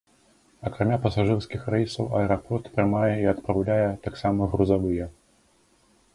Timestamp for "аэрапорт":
2.21-2.65